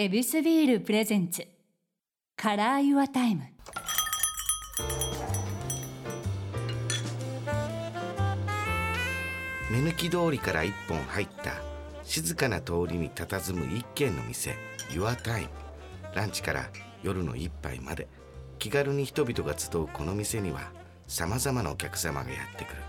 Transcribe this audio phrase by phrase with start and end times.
[0.00, 1.44] エビスビールプレゼンツ。
[2.36, 3.42] Color Your Time。
[9.72, 11.54] 目抜き通りから一本入った
[12.04, 14.54] 静かな通りに佇む一軒の店
[14.90, 15.48] Your Time
[16.14, 16.70] ランチから
[17.02, 18.06] 夜の一杯まで
[18.60, 20.70] 気軽に人々が集うこの店には
[21.08, 22.82] さまざまなお客様がやってくる。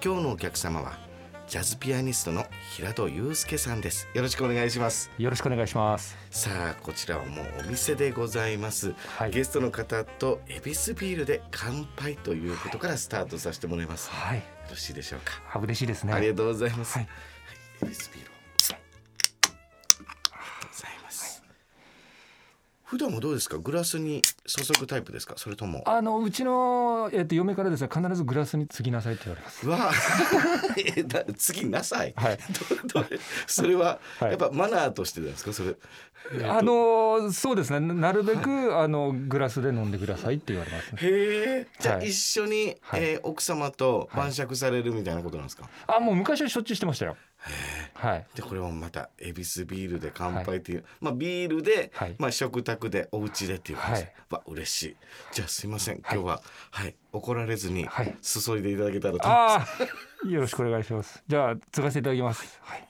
[0.00, 1.07] 今日のお客様は
[1.48, 2.44] ジャズピアニストの
[2.76, 4.06] 平戸祐介さんです。
[4.12, 5.10] よろしくお願いします。
[5.16, 6.14] よろしくお願いします。
[6.30, 9.30] さあこちらはもうお店でございます、はい。
[9.30, 14.42] ゲストの方とエビスビールで乾杯ということからスタートさせてもらいます、よはい。
[14.68, 15.40] ろしいでしょうか。
[15.54, 16.12] あ、嬉しいですね。
[16.12, 16.98] ありがとうございます。
[16.98, 17.08] ははい。
[17.84, 18.30] い、エビスビール
[22.88, 25.82] 普段もどうですか、グラスに注ぐタイプですか、それとも。
[25.86, 29.66] あのうちのえっと嫁からですね必ずグラスに継ぎなさいって言われます。
[29.66, 29.92] うわあ、
[30.96, 32.14] えだ次なさい。
[32.16, 32.38] はい。
[32.94, 33.06] どど
[33.46, 35.76] それは、はいやっぱマナーとしてですか、それ。
[36.48, 40.98] あのそうですねなるべくあのグラスで飲んでくださいって言われます、ね。
[41.02, 45.68] へえ、じゃあはい一緒に、はいえー奥様と晩酌されるみたいなことなんですか？
[45.86, 47.16] あもう昔はしょっちゅうしてましたよ。
[47.98, 48.26] はい。
[48.34, 52.14] でこれもまたエビスビールで乾杯っていう、まあビールで、はい。
[52.18, 54.12] まあ食卓でお家でっていう感じ、はい。
[54.30, 54.96] わ嬉しい。
[55.32, 55.96] じゃあすいません。
[55.98, 58.16] 今日ははい、怒られずにはい。
[58.22, 61.22] 注いでいただけたらと、ああよろしくお願いします。
[61.26, 62.60] じゃあ継がせていただきます。
[62.62, 62.84] はい。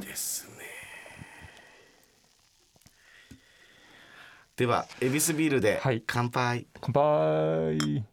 [0.00, 0.54] ですね
[4.56, 6.02] ではエビスビールではい。
[6.06, 8.04] 乾杯、乾杯。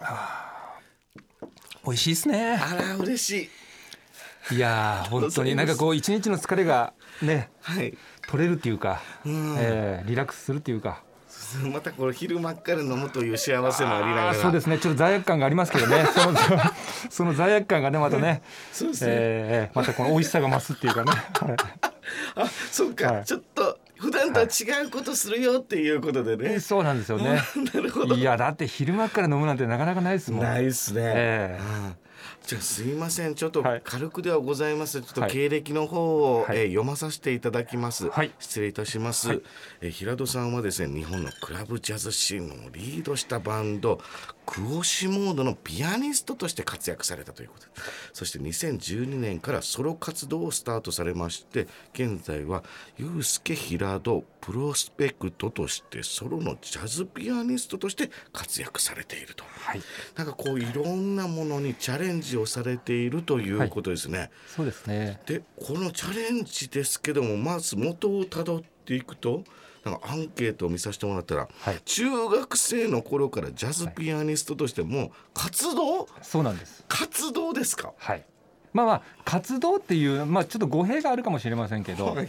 [0.00, 1.46] あー。
[1.86, 2.58] 美味しいですね。
[2.60, 3.50] あら嬉し
[4.50, 4.56] い。
[4.56, 7.96] いやー本当になんかこう一日の疲れがねはい。
[8.28, 9.56] 取れるっていうか、うん。
[9.58, 11.02] えーリラックスするっていうか。
[11.72, 14.34] またこれ昼間っから飲むという幸せもありながら。
[14.34, 14.78] そうですね。
[14.78, 16.04] ちょっと罪悪感がありますけどね。
[16.14, 16.38] その
[17.10, 18.42] その罪悪感がねまたね、
[18.72, 21.16] そうですね、えーまたこの美味しさが増すっていうかね、は
[21.54, 21.56] い
[22.36, 23.24] あそっか、はい。
[23.24, 27.40] ちょっと普段とは違うことするよっていうことでね、そうなんですよね。
[27.74, 28.14] なるほど。
[28.14, 30.44] いやだって昼間から飲むなんてなかなかないですもん。
[30.44, 31.00] ないですね。
[31.04, 31.96] ええうん
[32.46, 33.34] じゃあすいません。
[33.34, 33.82] ちょっとはい。
[33.84, 35.30] 軽くではございます、ちょっとはい。
[35.30, 36.58] 経歴の方を、はい。
[36.58, 38.32] えー読まさせていただきます、はい。
[38.38, 39.42] 失礼いたします、はい。
[39.80, 44.00] えー平戸さんはですね日本のクラブジャズシーンをリードしたバンド
[44.46, 47.66] クオシモードのピアニストとして活躍されたということ
[48.12, 52.62] そして2012年からソロ活動をスタートされまして現在は
[52.98, 59.42] ユースケ平戸プロスペクトとしてソロのジャズピアニストとして活躍されていると。
[59.44, 59.80] はい。
[60.16, 64.30] なんかこういろんなものにチャレンジをされているということですね。
[64.46, 65.20] そうですね。
[65.26, 69.44] でこのチャレンジですけどもまず元をたどっていくと
[69.84, 76.84] なんかアンケートを見させてもらったら、はい中学生の頃からジャズピアニストとしても活動、そうなんです。
[76.88, 77.92] 活動ですか？
[77.98, 78.24] はい。
[78.72, 82.28] まあまあ活動っていうまあちょっと語弊があるかもしれませんけど、はい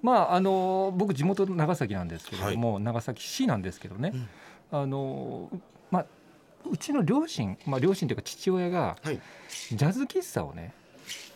[0.00, 4.12] まああの僕地元長崎なんですけれども、長崎市なんですけどね、
[4.70, 5.50] あの
[5.90, 6.06] まあ
[6.70, 9.20] うちの両親まあ両親というか父親がはい。
[9.70, 10.74] ジャズ喫茶をね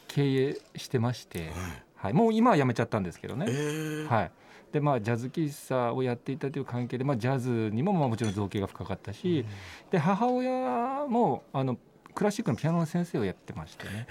[0.08, 1.50] 経営してまして、はい。
[1.96, 3.46] はい、もう今は辞めちゃったんですけどね。
[3.48, 4.06] えー。
[4.08, 4.30] はい、
[4.72, 9.44] でまあジャズ喫茶をやっていたという関係で、まあ、ジャズにもまあもちろん造形が深かったし、
[9.90, 11.76] で母親もあの
[12.14, 14.06] クラシックのピアノの先生をやってましてね、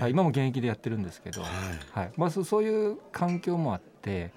[0.00, 1.50] はい、今も現役でやってるんですけど、はい。
[1.98, 2.12] はい。
[2.16, 4.30] まあ、そそういう環境もあって、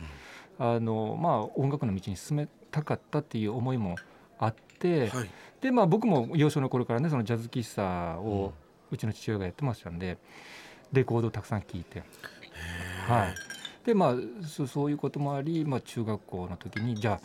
[0.58, 3.96] あのまあ、音楽の道に進めたかったっていう思いも
[4.40, 5.30] あって、はい。
[5.62, 8.54] でまあ、僕も幼少の頃からねそのジャズ喫茶を
[8.92, 10.18] うちの父親がやってましたんで
[10.94, 12.04] レコードをたくさん聴いて。
[13.08, 13.36] はい、
[13.86, 17.20] でまあそそういうこともあり、まあ、中学校の時にじゃあ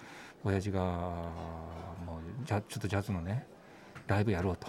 [0.44, 3.46] 親父がもうじゃあちょっとジャズのね
[4.06, 4.68] ライブやろうと。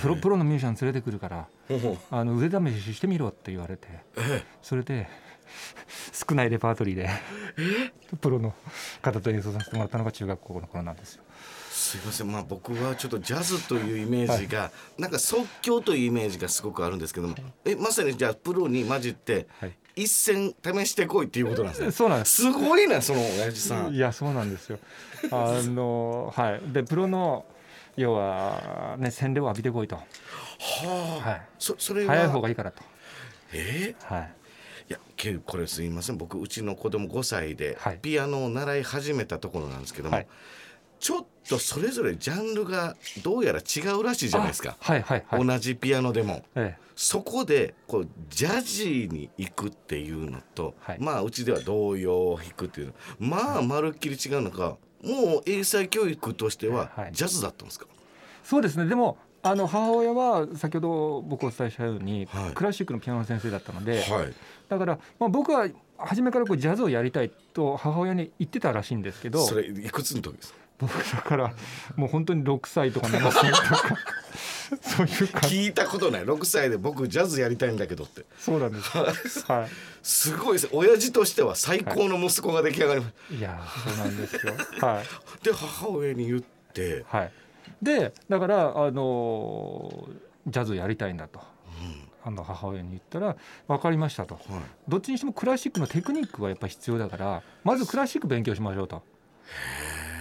[0.00, 1.46] プロプロのミュージシャン連れてくるから
[2.10, 5.06] あの腕試ししてみろって言われてえそれで
[6.12, 7.08] 少ないレパートリーで
[8.20, 8.52] プロの
[9.00, 11.22] 方と演奏させてもらったのが中学校の頃なんですよ。
[11.76, 12.32] すいません。
[12.32, 17.34] まあ僕はちょっとジャズというイメージが、なんか即興というイメージがすごくあるんですけども、
[17.66, 19.76] えまさにじゃあプロに混じって、はい。
[19.94, 21.90] 一戦試してこいっていうことなんですね。
[21.90, 22.42] そうなんです。
[22.42, 23.94] すごいなその親父さん。
[23.94, 24.78] いやそうなんですよ。
[25.30, 26.60] あのはい。
[26.72, 27.44] でプロの
[27.96, 30.02] 要はね洗礼を浴びてこいと、は
[31.24, 32.14] あ、はい、そそれは。
[32.14, 32.82] 早い方がいいからと。
[33.52, 33.94] え？
[34.02, 34.32] はい。
[34.88, 34.98] いや
[35.44, 36.18] これすいません。
[36.18, 37.98] 僕うちの子供5歳ではい。
[37.98, 40.26] ピアノを習い始めたところなんですけども、はい
[40.98, 45.46] ちょっとそれぞれジャンルがどうやら違うらしいじゃないですか、はいはいはい。
[45.46, 46.44] 同じピアノでも。
[46.54, 50.96] えそこでこうジャジーに行くっていうのと、はい。
[50.98, 52.92] まあうちでは童謡を弾くっていうの。
[53.18, 54.76] まあまるっきり違うのか。
[55.04, 57.96] もう英才教育としてははいジャズだったんですか、え
[58.42, 58.86] そうですね。
[58.86, 62.52] でもあの母親は先ほど僕お伝えしたように、はい。
[62.52, 64.32] クラシックのピアノの先生だったので、はい。
[64.68, 70.58] だからまあ僕は初めからこうジャズをやりたいと母親に言ってたらしいんですけど、それいくつの時ですか？
[70.78, 71.54] 僕だから
[71.96, 73.96] もう本当に6歳とか7歳とか
[74.82, 75.56] そういう感じ。
[75.56, 79.50] 聞いたことない6歳で僕ジャズやりたいんだけどってそうなんです。
[79.50, 79.68] はい。
[80.02, 84.52] すごいです親父としては最高の息子が出来上がりましいやそうなんですよ。
[84.80, 85.06] はい。
[85.40, 86.42] た、で母親に言っ
[86.72, 87.32] て、はい。
[87.80, 90.08] でだからあの
[90.46, 91.40] ジャズをやりたいんだと。
[92.24, 93.36] あの母親に言ったら
[93.68, 94.44] 分かりましたとはい
[94.88, 99.00] どっちにしてもクラシックのテクニックがやっぱり必要だからまずクラシック勉強しましょうと。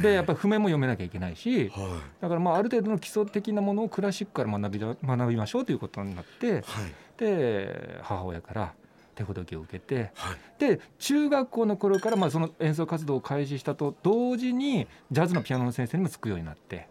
[0.01, 6.63] でやっぱり譜面も読めなきゃいけないしはだからまあある程度の基礎的なものをクラシックから学びだ学びましょうということになっていはい。
[7.18, 8.74] で母親から
[9.15, 10.38] 手ほどきを受けてはい。
[10.59, 16.88] で中学校の頃からまあその演奏活動を開始したと同時にジャズのピアノの先生にもつくようになって、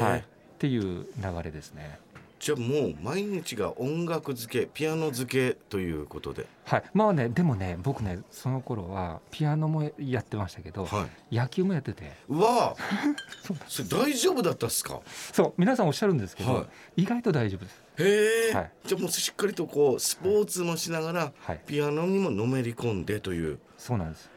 [0.00, 0.22] はい、っ
[0.58, 1.06] ていう流
[1.42, 1.98] れですね。
[2.38, 12.12] じゃあもう毎日が音楽漬けピアノ漬けということで、はい、まあねでもね僕ねその頃はピアノもやってましたけどはい、野球もやってて。
[12.28, 12.74] うわ！
[12.74, 12.74] あ
[13.42, 13.56] そう。
[13.66, 15.00] それ大丈夫だったっすか？
[15.32, 15.52] そう。
[15.56, 16.66] 皆さんおっしゃるんですけど、は
[16.96, 17.82] 意外と大丈夫です。
[17.98, 18.72] へえ、はい。
[18.84, 23.58] じゃあもうしっかりとこうスポーツもしながらはい、ピアノにものめり込んでという。
[23.78, 24.30] そうなんです。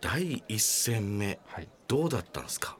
[0.00, 2.76] 第一戦目はい、どうだったんですか？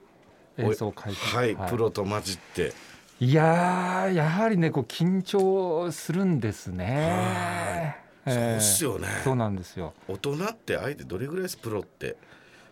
[0.59, 2.73] 演奏会はい、プロと混じって
[3.21, 7.97] いやーやはりねこう緊張するんですね。
[8.25, 9.95] そうえーっすよね、そうなんですよ。
[10.09, 12.17] 大人って相手どれぐらいですプロって？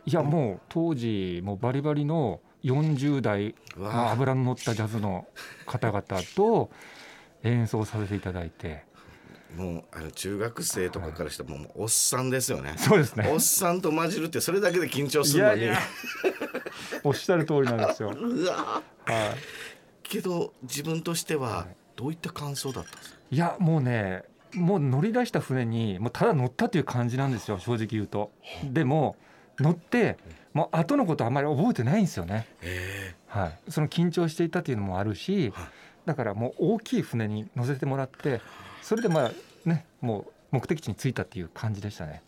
[0.07, 5.27] いやもう当時もうバリバリの40代うわまあ油の乗ったジャズの
[5.67, 6.03] 方々
[6.35, 6.71] と
[7.43, 8.89] 演奏させていただいて。
[9.57, 12.75] もうあの中学生とかからしたらもうおっさんですよね。
[12.77, 13.29] そうですね。
[13.33, 15.63] おっさんと混じるってそれだけで緊張するのに。
[15.63, 15.81] いやいや。
[17.03, 18.11] おっしゃる通りなんですよ。
[18.15, 18.83] うわは
[20.11, 21.77] けど自分としてははい。
[21.97, 23.17] どういった感想だったんですか？
[23.31, 24.25] い、いやもうね
[24.55, 28.31] もう乗り出した船にもうただ乗ったという感じなんですよ正直言うと。
[28.65, 29.17] でも
[29.59, 30.17] 乗って
[30.53, 32.49] もう後のことあんまり覚えてないんですよね。
[32.63, 35.69] へはい、その緊張していたというのもあるしはい。
[36.07, 38.41] だからもう大きい船に乗せてもらって
[38.83, 39.33] それでまあ
[39.69, 42.23] ねもう目的地に着いたっていう感じでしたね。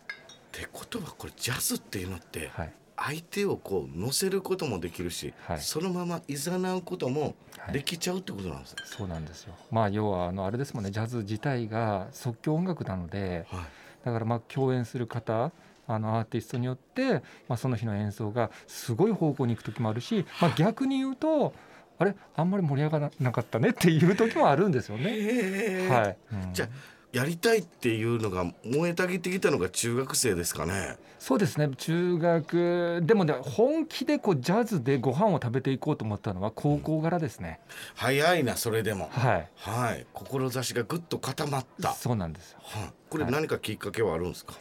[0.55, 2.73] えってことはこれジャズっていうのってはい
[3.05, 5.61] 相手をこう乗せることもできるし、はい。
[5.61, 7.73] そのままいざなうこともはい。
[7.75, 8.83] できちゃうってことなんですね。
[8.85, 9.55] そうなんですよ。
[9.71, 10.91] まあ要はあのあれですもんね。
[10.91, 13.61] ジャズ自体が即興音楽なのではい。
[14.05, 15.53] だからまあ共演する方
[15.87, 21.53] あのアーティストによって、まあ、その日の演奏がすごい方向に行く時もあるし、まあ、逆に言うと
[21.99, 25.89] あれあんまり盛り上がらなかったねっていう時もあるんですよね。
[25.89, 26.53] はい、うん。
[26.53, 26.69] じゃあ
[27.12, 30.97] やりたいっていうのが燃えたぎってきたのが中学生ですかね。
[31.19, 37.61] そうですね中学でもね本気でこうジャズでご飯を食べていこうと思ったのは高校からですね。
[37.94, 39.09] 早いなそれでも。
[39.12, 41.88] はいはい、志がぐっと固まった。
[41.91, 42.59] はそうなんですよ。
[42.61, 44.55] い、これ何かきっかけはあるんですか？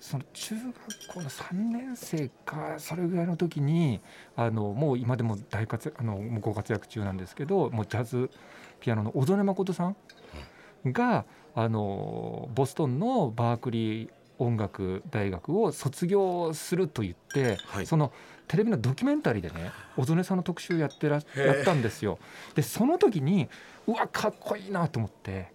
[0.00, 4.00] その中学校の3年生かそれぐらいの時に
[4.34, 8.28] あのもう今でも大活躍あのご活躍中なんですけどもうジャズ
[8.80, 9.96] ピアノの小曽根誠さん
[10.86, 11.24] が
[11.54, 18.12] あのボストンのバークリー音楽大学を卒業すると言って、はいその
[18.48, 22.18] テレビのドキュメンタリーでね小曽根さんの特集やってらやったんですよ。
[22.54, 23.48] でその時に
[23.86, 25.52] うわかっこいいなと思って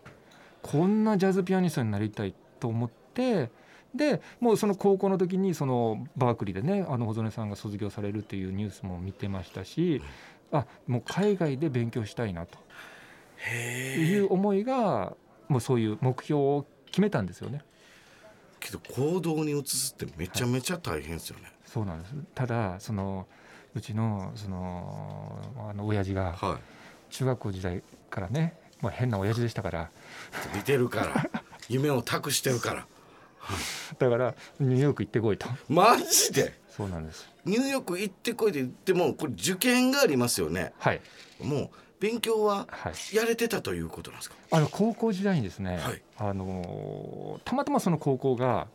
[0.64, 3.52] こんなジャズピアニストになりたいと思って
[3.94, 10.02] でもうその高校の時にそのバークリーでねあの小曽根さんが卒業されるっていうニュースも見てましたし
[10.52, 12.58] あもう海外で勉強したいなと。
[13.56, 15.14] いう思いが
[15.48, 17.62] もうそういう目標を決めたんですよね。
[18.60, 21.52] けど行動に移すってめちゃめちゃ大変ですよね。
[21.66, 22.16] そうなんです。
[22.34, 23.28] ただその
[23.76, 25.40] うちのその
[25.70, 26.60] あの親父がは
[27.10, 29.90] 中学校時代からね、まあ、変な親父でしたから。
[30.54, 31.30] い、似てるから。
[31.70, 32.88] 夢を託してるから。
[34.00, 35.48] だからニューヨーク行ってこいと。
[35.70, 36.60] マジで？
[36.70, 37.28] そうなんです。
[37.46, 40.74] ニューヨーク行ってこいで言ってもこれ受験がありますよね。
[40.80, 41.02] はい。
[41.42, 43.16] もう勉強ははい。
[43.16, 44.36] やれてたということなんですか？
[44.52, 46.02] あの高校時代にですね、はい。
[46.18, 48.68] あのたまたまその高校が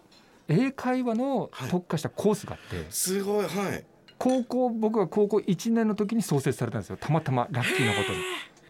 [0.48, 1.70] 英会話のはい。
[1.70, 3.84] 特化したコースがあって、すごいはい。
[4.18, 6.96] 高校僕が高校1年の時に創設されたんですよ。
[6.96, 8.18] たまたまラッキーなことに。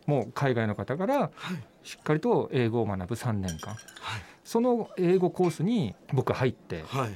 [0.06, 1.62] もう海外の方からはい。
[1.87, 3.75] しっかりと英語を学ぶ3年間。
[3.75, 4.23] はい。
[4.44, 7.11] その英語コースに僕入ってはい。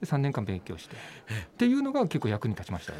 [0.00, 0.96] で3年間勉強して。
[1.28, 2.98] えっていうのが結構役に立ちましたね。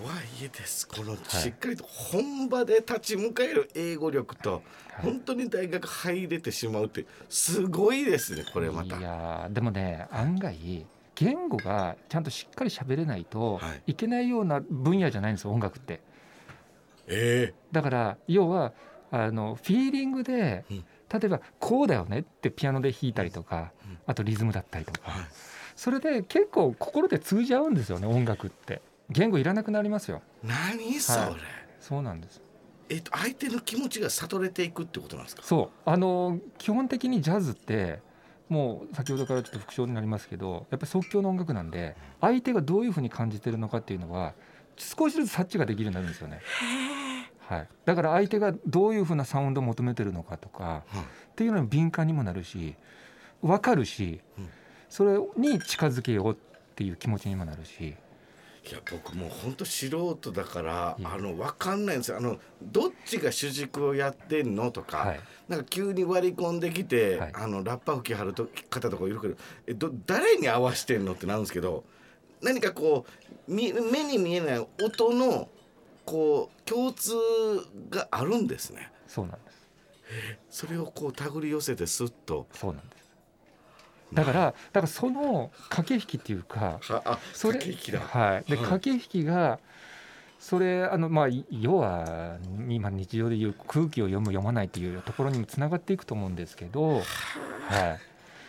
[0.00, 0.88] とはいえです。
[0.88, 4.62] このしっかりと本場で立ち向かえる英語力と、はい。
[5.02, 8.98] 本当に大学入れてしまうってすごいですねこれまた。
[8.98, 13.92] いやーでもね案外言語がちゃんとしっかり喋れないとはい。
[13.92, 16.00] いけないような分野じゃないんですよ音楽って。
[17.06, 18.72] えだから要は
[19.10, 20.84] あのフィーリングでうん。
[21.12, 23.98] 例えばこうだよねってピアノで弾いたりとかうん。
[24.06, 25.10] あとリズムだったりとか。
[25.10, 25.26] はい。
[25.76, 30.22] それで結構心で通じ合うんですよね音楽って言語いらなくなりますよ。
[30.42, 31.36] 何それ、はい。
[31.80, 32.40] そうなんです。
[32.88, 35.42] えっと相手の気持ちが悟れていくってことなんですか？
[35.42, 35.88] そう。
[35.88, 38.00] あの基本的にジャズって
[38.48, 44.34] もう先ほどからちょっと復唱になりますけどやっぱり即興の音楽なんで相手がどういうふうに感じてるのかっていうのは
[44.76, 46.40] 少しずつ察知ができるようになるんですよね。
[47.40, 51.04] はい、だから相手がどういうふうなサウンドを求めてるのかとかうんっ
[51.34, 52.74] ていうのに敏感にもなるし
[53.42, 54.48] 分かるしうん。
[54.88, 56.36] それに近づけようっ
[56.74, 57.94] ていう気持ちにもなるし
[58.68, 62.18] いや僕もう本当素人だからいえあの分かんないんですよ。
[62.18, 65.20] あのどっちが主軸をやってんのとか、はい。
[65.48, 67.32] なんか急に割り込んできて、はい。
[67.34, 69.34] あのラッパ吹き張ると方とかいるけど
[69.66, 71.84] えど誰に合わせてんのってなるんですけど
[72.40, 73.04] 何かこ
[73.48, 75.48] うみ目に見えない音の
[76.04, 77.14] こう共通
[77.90, 78.92] があるんですね。
[79.08, 80.66] そうなんです。
[80.66, 82.46] それをこう手繰り寄せてスッと。
[82.52, 83.01] そうなんです
[84.12, 88.00] だからだからその駆け引きっていうかはあそれ駆け引きだ。
[88.00, 89.58] はい、ではい駆け引きが
[90.38, 92.38] それあのまあい要は
[92.68, 97.02] 今日常でいう空気を読む読まないっていうところにもつながっていくと思うんですけど、はい、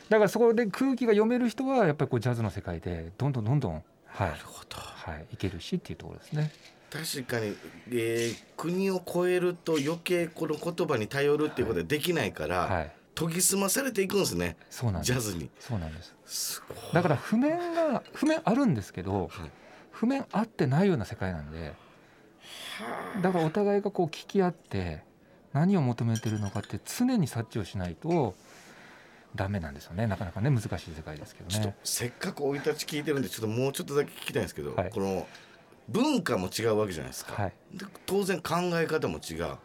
[0.10, 4.30] だからそこで空気が読める人はやっぱりこうジャズの世界でどんどんどんどんはい。
[4.30, 4.78] なる、ほど。
[4.78, 6.52] はい、いけるしっていうところですね。
[6.90, 7.56] 確かに、
[7.92, 14.58] えー国を越えると余計この言葉に頼るっていうことはできないから、はい、研ぎ澄まされていくんですね。
[14.70, 15.14] そうなんです。
[15.14, 15.50] ジャズに。
[15.60, 16.64] そうなんです。
[16.94, 19.52] だから譜面が譜面あるんですけど、はい。
[19.92, 21.74] 譜面あってないような世界なんで、
[23.22, 25.04] だからお互いがこう聞き合って
[25.54, 28.34] 何を求めてるのかって常に察知をしないと
[29.36, 30.08] ダメなんですよね。
[30.08, 31.76] なかなかね難しい世界ですけどちょっとね。
[31.84, 34.90] せっかく生い立ち聞いてるんでちょっともうちょっとだけ聞きたいんですけど、はい。
[34.90, 35.28] この
[35.90, 37.54] 文化も違うわけじゃないですか、はい。
[37.74, 39.58] で当然考え方も違う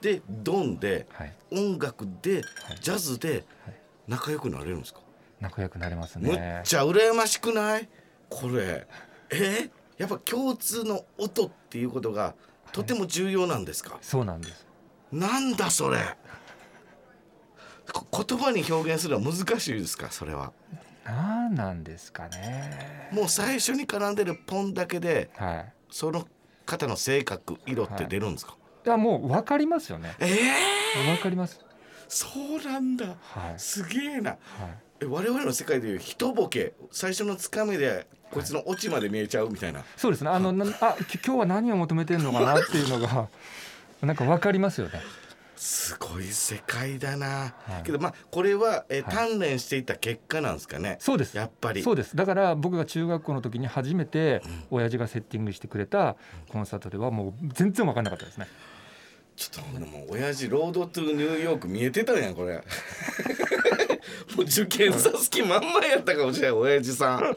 [0.00, 2.44] でドンではい、音楽で、はい。
[2.80, 3.74] ジャズではい。
[4.08, 5.00] 仲良くなれるんですか、
[5.40, 6.62] 仲良くなれますむっね。
[6.64, 7.88] ちゃ羨ましくない？
[8.28, 8.86] これ。
[9.30, 9.70] え？
[9.98, 12.34] やっぱ共通の音っていうことが
[12.72, 14.66] とても重要なんですか、そうなんです。
[15.12, 15.98] なんだそれ？
[17.92, 20.10] こ言葉に表現するのは難しいですか？
[20.10, 20.52] それは。
[21.04, 23.10] なんなんですかね。
[23.12, 25.72] もう最初に絡んでるポンだけではい。
[25.90, 26.26] その
[26.66, 28.54] 方の性格色って出るんですか、い
[28.90, 30.14] やもう分かりますよね。
[30.18, 31.60] ええ分かります。
[32.08, 32.28] そ
[32.58, 33.54] うなんだはい。
[33.58, 34.38] すげえなはい。
[35.00, 40.30] え我々の世界でいう一ボケ最初のつかみでこいつのオチまで見えちゃうみたいな、そうですね。
[40.30, 43.28] あのなあき今日は何を求めてるのかなっていうのが
[44.02, 45.00] なんか分かりますよね。
[45.56, 51.36] すごい世界だな、はいけどまあこれは、えはい鍛錬していた結果なんですかねそうです。
[51.36, 56.16] やっぱりそうですだから僕が中学校の時に初めて親父がセッティングしてくれた
[56.48, 58.48] コンサートではもう全然分かんなかったですね
[59.40, 62.56] ちょっともう親父ロードトゥニューヨーク見えてたんやこれ。
[64.36, 67.20] もう受験さす気まんまやったかもしれない親父さん。
[67.22, 67.34] は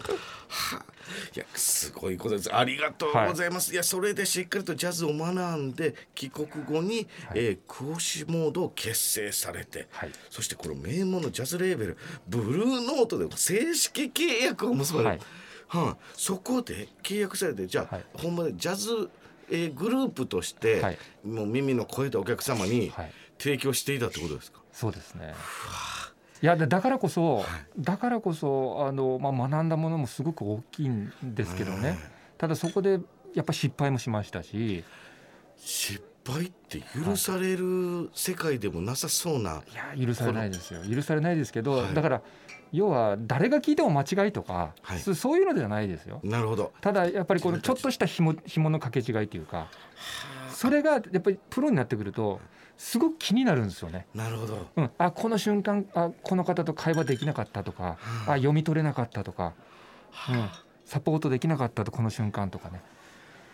[0.73, 0.85] あ。
[1.33, 2.53] いやすごいことです。
[2.53, 10.11] ありがとうございます、い、やそれでしっかりとジャズを学んで帰国後に、えークオシモードを結成されて、はい。
[10.29, 15.21] そしてこの名門のジャズレーベルブルーノートで正式契約を結ばれる、
[15.67, 16.19] はい。
[16.19, 18.05] そこで契約されてじゃあ、はい。
[18.15, 19.09] ほんまでジャズ、
[19.53, 20.97] えーグループとして、はい。
[21.23, 23.11] もう耳の超えたお客様にはい。
[23.39, 25.33] 提供していたってことですか、そうですね。
[26.41, 27.43] いやでだからこそ、
[27.77, 31.97] だからこそあの、まあ、学んだものもすごく大きいんですけどね、
[32.37, 32.99] ただそこで
[33.33, 34.83] やっぱ失敗もしましたし。
[35.57, 40.81] 失敗って許される世界でもなさそうな、いや許されないですよ。
[40.83, 41.93] 許されないですけど、はい。
[41.93, 42.21] だから
[42.73, 44.99] 要は誰が聞いても間違いとか、はい。
[44.99, 46.19] そそういうのではないですよ。
[46.23, 46.73] なるほど。
[46.81, 49.67] ただやっぱりこのちょっとした紐紐の掛け違いというか
[50.51, 52.41] それがやっぱりプロになってくると
[52.75, 54.07] すごく気になるんですよね。
[54.15, 54.67] なるほど。
[54.75, 58.31] うん、あこの瞬間あこの方と会話できなかったとかあ。
[58.37, 59.53] 読み取れなかったとか、
[60.29, 60.49] うん、
[60.83, 62.81] サポートできなかったとこの瞬間とかね、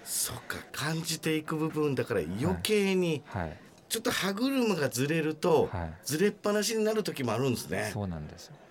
[0.05, 3.57] そっか感じていく部分だから余計にはい。
[3.89, 7.89] ちょっと歯車がずれると、はい、ずれっぱなしになる時もあるんですね。
[7.91, 8.68] そうなんですよ、す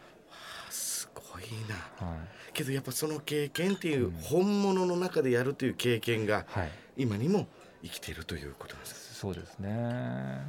[1.33, 2.07] ごいな。
[2.07, 2.53] はい。
[2.53, 7.47] けどやっぱその経験っていう本物の中でやるという経験がはい、今にも
[7.83, 9.15] 生きているということなんです。
[9.15, 10.43] そうですね。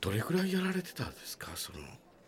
[0.00, 1.50] どれくらいやられてたんですか？
[1.54, 1.78] その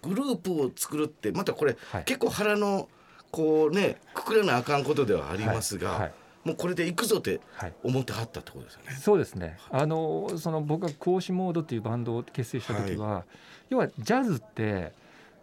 [0.02, 2.04] グループを作るってまたこれ、はい。
[2.04, 2.88] 結構腹の
[3.30, 6.00] こうねくくらなあかんことではありますが、はい。
[6.00, 6.12] はい
[6.46, 7.74] もうこれでいくぞってはい。
[7.82, 8.96] 思ってはったってことですよね。
[9.02, 9.58] そうですね。
[9.68, 13.24] あのその僕が講師モードっていうバンドを結成した時は、
[13.68, 14.92] 要はジャズって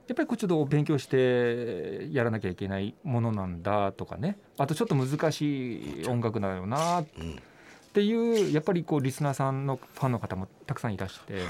[0.07, 4.37] やっぱりこうちょっと勉強してやらなきゃいけないものなんだとかね。
[4.57, 7.39] あとちょっと難しい音楽だよなっうん
[7.93, 11.35] ていうやっぱりこうリスナーさんのファンの方もたくさんいらして。
[11.35, 11.43] はい、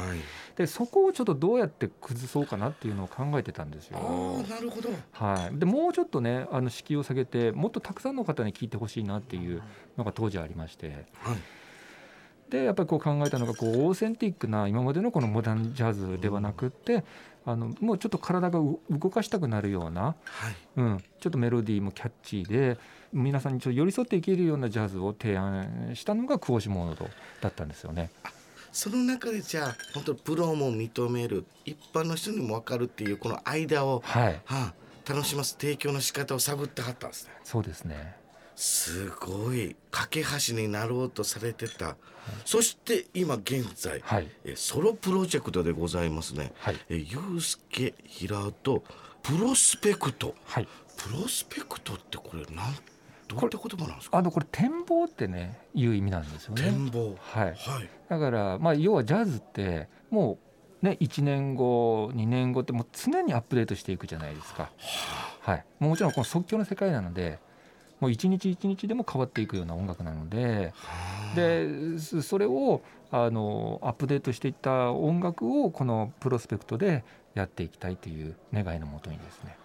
[0.57, 4.43] でそこをちょっとどうやって崩そうかなっていうのを考えてたんですあよ。
[4.45, 4.89] あなるほど。
[5.13, 9.63] はい、でもうちょっとねあの敷居を下げてもっとたくさんの方に聞いてほしいなっていう
[9.97, 11.05] のが当時ありまして。
[11.13, 11.37] はい
[12.53, 17.03] でやっぱりこう考えたのがこうオーセンティックな今までのこのモダンジャズではなくって
[17.47, 20.15] あのもうちょっと体がう動かしたくなるような、は
[20.49, 22.77] いうん、ちょっとメロディーもキャッチーで
[23.11, 27.09] 皆さんにちょっと寄り添っていけるようなジャズを提案したのがクオシモード
[27.41, 28.11] だったんですよね。
[28.71, 34.73] その中でじゃあ本当プロも認める一般の人にも分かるっていうこの間を、はいはあ、
[35.11, 37.31] 楽します提供の仕方を探ってはったんですね。
[37.43, 38.22] そうですね
[38.55, 41.95] すごい架け橋になろうとされてた、
[42.45, 44.27] そして今現在、はい。
[44.45, 46.53] えソロプロジェクトでございますね。
[46.59, 46.75] はい。
[46.89, 48.83] えユースケ平と
[49.21, 50.35] プロスペクト。
[50.45, 50.67] はい。
[50.97, 52.75] プロスペクトってこれなん
[53.27, 54.17] どういった言葉なんですか？
[54.17, 56.61] あのこれ展望ってねいう意味なんですよね。
[56.61, 57.15] 展望。
[57.19, 57.47] はい。
[57.47, 57.55] はい。
[58.09, 60.37] だから、まあ、要はジャズっても
[60.81, 64.69] うね1年後2年後ってもう常にアップデートしていくじゃないですか。
[65.41, 67.39] はい、もちろんこの即興の世界なので
[68.03, 70.73] もう一日一日でも変わっていくような音楽なので
[71.37, 72.81] でそそれを
[73.11, 79.55] あのアップデートしていった音楽をこのプロスペクトでやっていきたいという願いのもとにですね。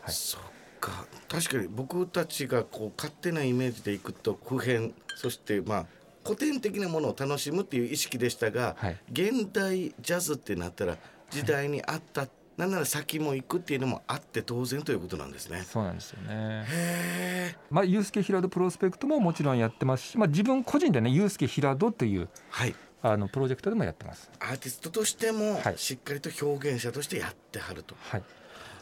[0.00, 0.14] はい。
[0.14, 0.40] そっ
[0.80, 1.04] か。
[1.28, 5.86] 確かに僕たちがこう勝手なイメージでいくと普遍そしてまあ
[6.24, 8.96] 古典的なものを楽しむっていう意識でしたが、はい。
[9.12, 10.96] 現代ジャズってなったら
[11.30, 15.62] 時代に合った、なんなら先も行くっていうのもあって当然ということなんですね。
[15.62, 16.28] そうなんですよね。
[16.30, 24.30] へえまあ、ユースケ・ヒラドプロスペクトももちろんやってますし、まあ、自分個人でねユースケ・ヒラドというはいあのプロジェクトでもやってます。
[24.38, 27.96] アーティストとしてもはいしっかりと表現者としてやってはると。
[28.00, 28.22] はい、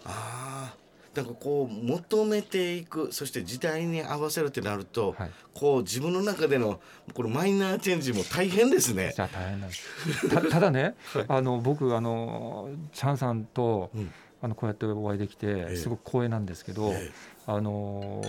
[0.05, 0.82] ああ
[1.15, 5.31] なんかこう求めていくそして時代に合わせるってなると、はい。
[5.55, 6.81] こう自分の中での
[7.13, 9.13] このマイナーチェンジも大変ですね。
[9.15, 9.21] じ。
[9.21, 10.29] ゃあ大変なんです。
[10.31, 10.95] たただね、
[11.29, 14.11] あの僕あのチャンさんと、うん。
[14.45, 17.11] あのこうやってお会いできえてすごく光栄なんですけど、ええ。
[17.47, 18.21] あの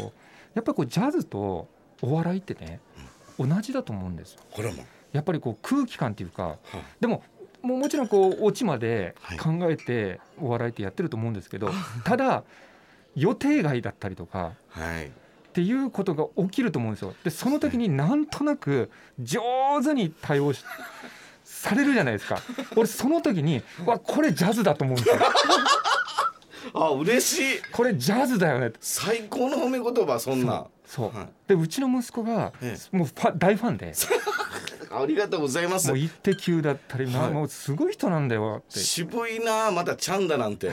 [0.54, 1.68] やっぱりこうジャズと
[2.02, 2.80] お笑いってね、
[3.40, 4.42] 同じだと思うんですよ。
[4.52, 6.60] これも、やっぱりこう空気感っていうか、は
[7.00, 7.24] でも
[7.64, 9.38] もうもちろんこうオチまではい。
[9.40, 11.72] 考えてお笑いってやってると思うんですけど、
[12.04, 12.44] ただ
[13.16, 15.10] 予定外だったりとかはい、っ
[15.54, 17.14] ていうことが起きると思うんですよ。
[17.24, 19.42] でその時になんとなく上
[19.84, 20.64] 手に対応し
[21.44, 22.40] されるじゃないですか。
[22.76, 25.16] 俺その時にわこれジャズだと思うんですよ。
[26.74, 28.72] あ嬉しいこれジャズだよね。
[28.80, 31.18] 最高の褒め言葉そんなそう。
[31.18, 33.94] はいでうちの息子がえもう大ファンで、
[34.92, 38.80] ありがとうございますもう一滴球だったり、なはいもうすごい人なんだよって。
[38.80, 40.72] 渋いなまたちゃんだなんて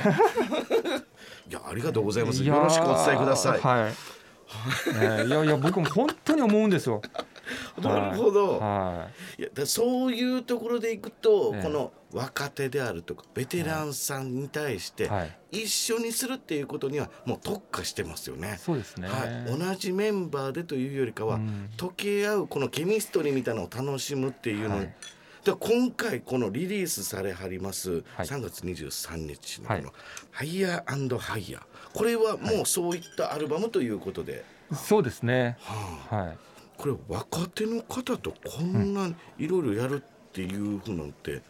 [1.50, 4.94] いやありがとうございますよろしくお伝えください、はい。
[4.94, 7.02] ねいやいや僕も本当に思うんですよ。
[7.82, 9.08] なるほど、は
[9.38, 15.08] いやだそういうところでいくと、ええこの若手であるとかベテランさんに対してい。
[15.08, 15.38] はい。
[15.52, 18.58] 一緒にするっていうことにはもう特化してますよね。
[18.60, 19.08] そうですね。
[19.08, 24.94] はい、同じメンバーでというよりかは、うん溶け合うこのケミストリーみたいなのを楽しむっていうの、はい
[25.44, 28.02] で今回このリリースされはります、はい。
[28.26, 29.82] 3月23日のこはい。
[29.82, 29.92] の
[30.30, 35.56] 「ハイヤーハイヤー」これはもうそういったアルバムということで、そうですね。
[35.60, 36.38] はあ、はい。
[36.76, 41.42] これ若手の方とこんないろいろやるっていうふうなんて、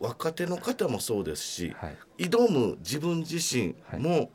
[0.00, 2.24] 若手の方もそうですし、はい。
[2.28, 4.30] 挑む自分自身も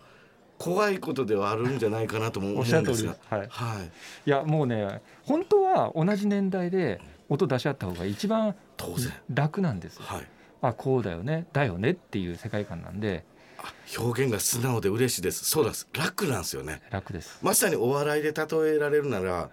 [0.57, 2.79] 怖いことではあるんじゃないかなとも思うんですが。
[2.79, 3.19] おっしゃる通りです。
[3.29, 3.47] はい。
[3.49, 3.91] はい、
[4.25, 10.03] いやもうね本当は同じ年代で音出し合った方が一番当然、楽なんですよ。
[10.05, 10.27] はい、
[10.61, 13.25] あこうだよねだよねっていう世界観なんで。
[13.61, 15.43] あ表現が素直で嬉しいです。
[15.43, 15.87] そうです。
[15.93, 16.81] 楽なんですよね。
[16.91, 17.37] 楽です。
[17.41, 19.49] まさにお笑いで例えられるならはい。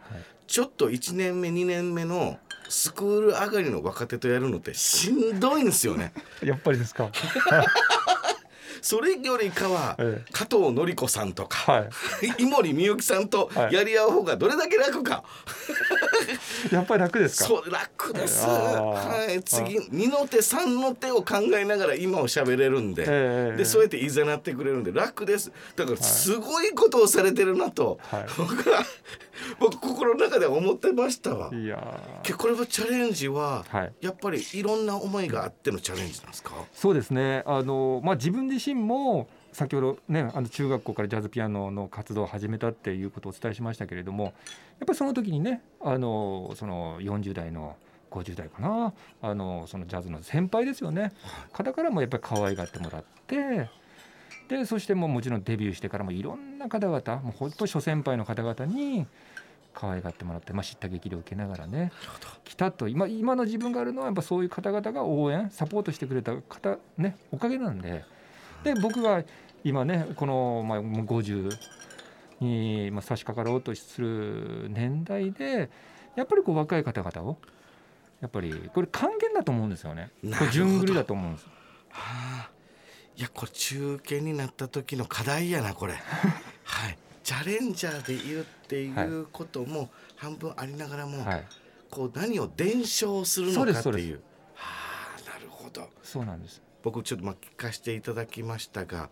[0.46, 6.12] ちょっと1年目2年目のスクール上がりの若手とやるのってしんどいんですよね。
[6.40, 7.10] やっぱりですか？
[8.86, 11.88] それよりかはえ加藤紀子さんとかはい。
[12.44, 13.74] 井森美幸さんとはい。
[13.74, 15.24] やり合う方がどれだけ楽か、
[16.70, 17.48] やっぱり楽ですか？
[17.48, 25.50] そう楽です、はい、次二の手三の手を考えながら今を喋れるんで、ええでそうやっていざなってくれるんで楽です。
[25.74, 28.26] だからすごいことをされてるなと、はい。
[28.38, 28.84] 僕は
[29.58, 31.50] 僕心の中では思ってましたわ。
[31.54, 33.92] いやけこれはチャレンジは、はい。
[34.00, 36.52] やっぱりいろんな思いがあってのチャレンジなんですか？
[36.72, 37.42] そうですね。
[37.46, 44.32] あの、まあ、自分自身も先ほどねあの中学校からジャズピアノの活動を始めたっていうことをお伝えしましたけれどもやっ
[44.86, 47.76] ぱりその時にねあのその40代の
[48.10, 51.12] 50代かなあのそのジャズの先輩ですよね。
[51.52, 53.68] 方からもやっぱり可愛がってもらって
[54.48, 59.06] でそしてもうもちろんデビューしてからもいろんな方々もう本当諸先輩の方々に
[59.74, 61.92] 可愛がってもらって、まあ、知った激励を受けながらね
[62.44, 62.88] 来たと。
[62.88, 68.04] 今今の自分があるのはやっぱそういう方々が応援サポートしてくれた方ねおかげなんで
[68.64, 69.22] で僕が
[69.64, 71.50] 今ねこの、まあ、もう50
[72.40, 75.70] に、まあ、差し掛かろうとする年代で
[76.14, 77.38] やっぱりこう若い方々を
[78.20, 80.10] やっぱりこれ還元だと思うんですよね。
[80.38, 81.46] これ順繰りだと思うんです。
[81.90, 82.50] はあ、
[83.16, 85.94] いやこれ中堅になった時の課題やなこれ。
[86.64, 86.98] はい。
[87.22, 91.44] チャレンジャーでいるっていうことも半分ありながらも、はい、
[91.90, 94.20] こう何を伝承するのかってそうう
[94.54, 95.90] はあなるほど。
[96.02, 99.10] そうなんです僕ちょっとまあ聞かせていただきましたが、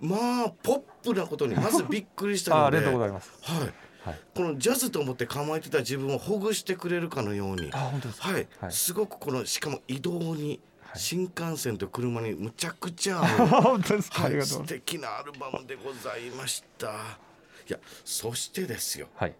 [0.00, 3.30] まあポップなことにまずびっくりしたああので りがとうございます。
[3.42, 7.70] はい、はい、このジャズと思って構えてた自分をほぐしてくれるかのように。
[7.70, 7.90] は
[8.38, 10.60] い、はいすごくこのしかも移動に、はい
[10.96, 14.64] 新幹線と車にむちゃくちゃ合う はい、素。
[14.64, 16.88] 敵なアルバムでございました。
[16.88, 16.92] い
[17.72, 19.06] や、そしてですよ。
[19.14, 19.34] はい。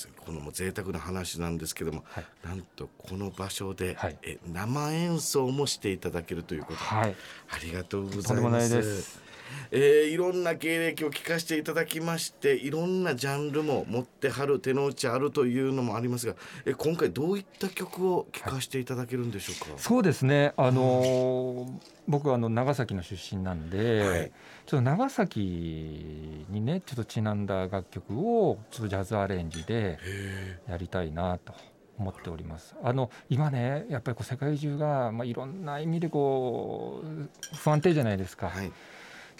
[0.00, 7.14] せん、このもう贅沢な話なんですけども、はいなんとこの場所で、はいえ生演奏もしていただけるということで、はい。
[7.50, 8.60] ありがとうごとざいま。
[8.60, 9.29] す。
[9.70, 16.34] えーいろんな経歴を聞かせていただきましていろんなジャンルも持ってはる手の内あるというのもありますが
[16.64, 20.52] え今回どういった曲を聞かせていただけるんでしょうか、そうですね。
[20.56, 24.32] あのー僕はあの長崎の出身なんで、はい
[24.66, 31.52] ちょっと長崎にねちょっとちなんだ楽曲をちょっとジャズアレンジでへやりたいなと
[31.98, 32.76] 思っております。
[32.82, 38.46] あの今ねやっぱりこう世界中がまあいろんな意味でこう不安定じゃないですか。
[38.48, 38.72] ーはい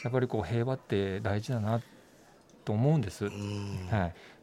[0.05, 1.81] やっぱりこう平和って大事だな
[2.65, 3.25] と思うんです。
[3.27, 3.35] はい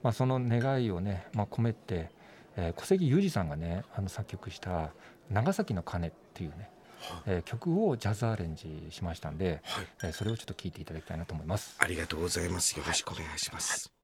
[0.03, 2.09] まあ、その願いをね、まあ、込めて、
[2.55, 4.91] えー小関裕二さんがねあの作曲した
[5.29, 6.69] 「長崎の鐘」っていうね、
[7.25, 11.75] えー曲をジャズアレンジしましたんで、はいえーそれをちょっと聴いていただきたいなと思います。
[11.79, 12.77] ありがとうございます。
[12.77, 13.91] よろしくお願いします。
[13.93, 13.96] 「あ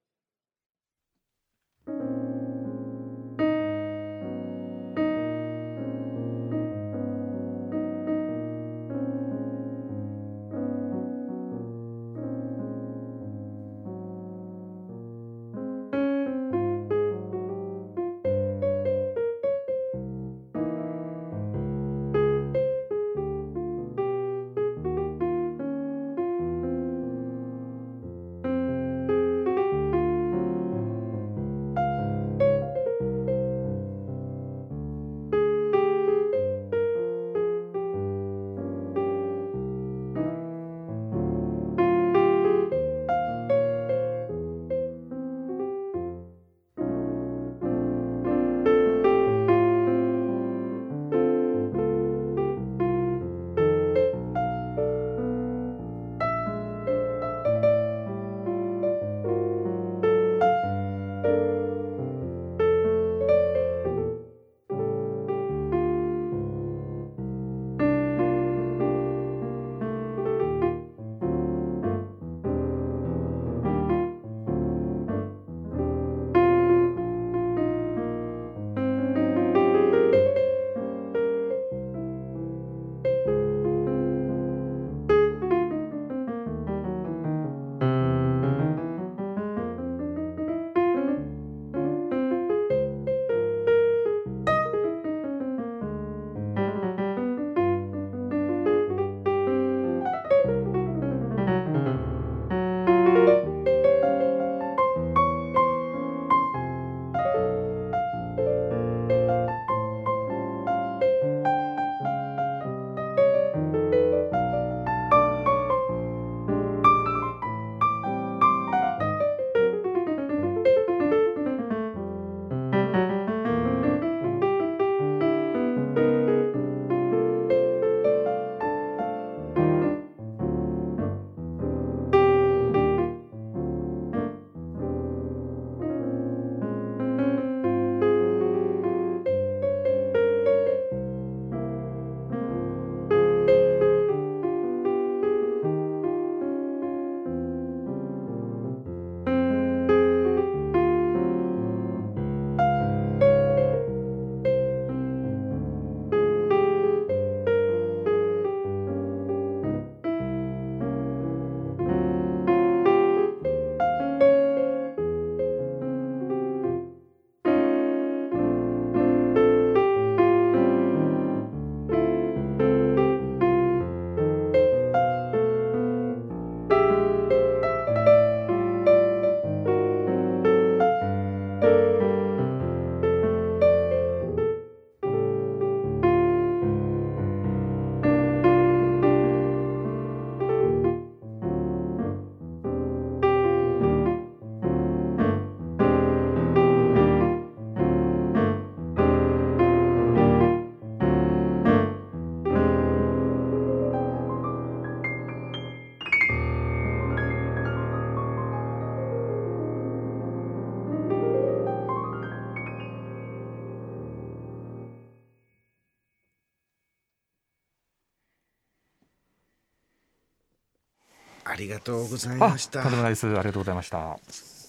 [221.63, 222.83] りがとうございあました。
[222.83, 223.27] とんでもないです。
[223.27, 224.17] ありがとうございました。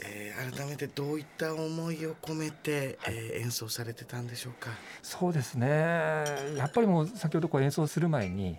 [0.07, 4.71] えー改めてどういった思いを込めて、えー演奏されてたんでしょうか？
[5.03, 5.67] そうですね。
[6.57, 8.59] やっぱりもう先ほどこう演奏する前に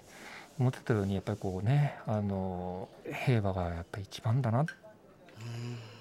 [0.57, 2.89] 思ってたようにやっぱりこうねあの
[3.25, 4.65] 平和がやっぱり一番だな。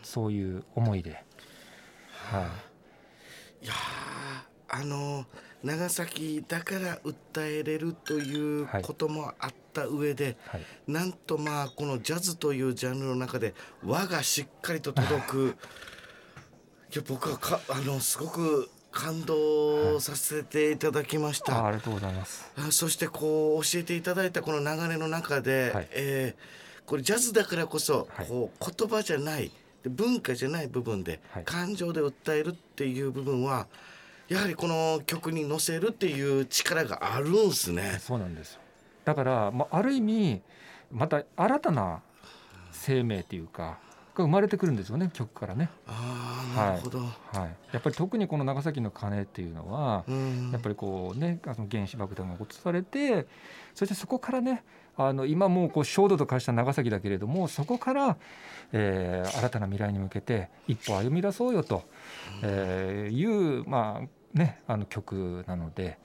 [0.03, 1.23] そういう思いで、
[2.31, 2.49] は
[3.62, 5.27] いやーあの
[5.64, 10.50] 長崎だから訴えれるというはいこともあった上で、い。
[10.50, 15.57] はい、なんとまあこのジャズというジャンルの中で和がしっかりと届く。
[16.92, 21.59] いや僕はかあのすごく感動させていただきました。
[21.59, 22.53] あありがとうございます。
[22.57, 25.88] あそしてこう教えていただいたこの流れの中で、はい。
[25.92, 28.27] えーこれジャズだからこそ、はい。
[28.27, 29.50] こう言葉じゃない
[29.83, 31.44] で文化じゃない部分で、はい。
[31.44, 33.66] 感情で訴えるっていう部分は
[34.28, 37.98] やはりこの曲に乗せるっていう力があるんすね。
[38.00, 38.60] そうなんですよ。
[39.04, 40.42] だから、まあ、ある意味
[40.90, 42.00] また新たな
[42.72, 43.78] 生命っていうか
[44.14, 47.00] が生まれてくるんですよね曲からね、ああなるほど。
[47.00, 47.38] はい、
[47.72, 50.50] やっぱり特にこの長崎の鐘っていうのは、うん。
[50.52, 53.26] やっぱりこうねあの原子爆弾が落とされて
[53.74, 54.62] そしてそこからね
[54.96, 58.16] あの今もうこう焦土と化した長崎だけれどもそこから、
[58.72, 61.83] えー新たな未来に向けて一歩歩み出そうよと、
[62.42, 65.98] えーいうまあねあの曲なので、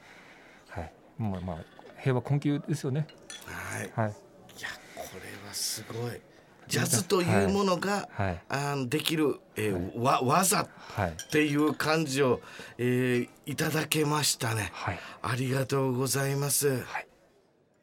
[0.70, 1.58] はい、もうまあ
[2.00, 3.08] 平和困窮ですよね。
[3.46, 3.92] はい。
[3.96, 4.12] はい、
[4.60, 6.22] いやこれはすごい。
[6.68, 12.42] ジャズというものが、はい、あのできる、えーわ技はい、っていう感じを、
[12.78, 14.70] えーいただけましたね。
[14.74, 16.84] はい、ありがとうございます。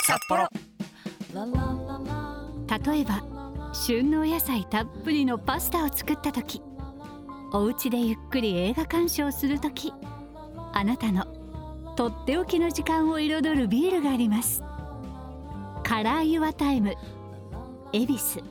[0.00, 0.46] 札幌
[1.36, 3.22] 例えば
[3.74, 6.62] 旬のお野菜たっぷりのパスタを作った時
[7.52, 9.92] お家でゆっくり映画鑑賞する時
[10.72, 11.26] あなたの
[11.96, 14.62] とっておきの時間を彩るビールがあります。
[15.82, 16.94] カラーユアタイム
[17.92, 18.42] 恵比寿。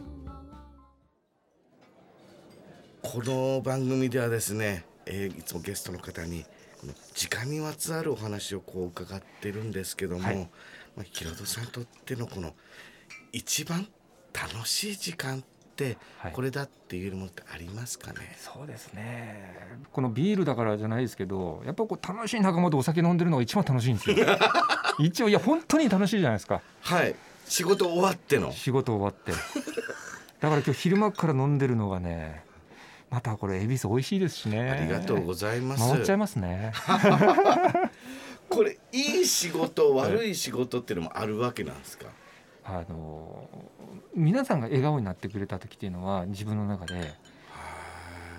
[3.04, 6.44] この番組ではですね、えーいつもゲストの方に
[6.82, 10.50] この時間にまつわるお話をこう伺ってるんですけども、はい
[10.96, 12.54] まあ、ヒロドさんにとってのこの
[13.32, 13.88] 一番
[14.34, 16.32] 楽しい時間ってはい。
[16.32, 19.54] これだっていうものってありますかね、そうですね。
[19.92, 24.16] このビールだからじゃないですけどやっぱこう楽しい仲間とお酒飲んでるのが一番楽しいんですよ。
[25.00, 26.62] 一応いや本当に楽しいじゃないですか。
[26.82, 27.14] はい。
[27.46, 28.52] 仕事終わっての。
[28.54, 29.34] 仕事終わって。
[30.40, 32.44] だから今日昼間から飲んでるのがね
[33.10, 34.72] またこれ恵比寿美味しいですしね。
[34.72, 35.92] ありがとうございます。
[35.92, 36.72] 回っちゃいますね
[38.50, 42.08] これいい仕事悪い仕事っていうのもあるわけなんですか？
[42.64, 43.50] あの
[44.16, 47.14] 皆さんが笑顔になってくれた時っていうのは自分の中で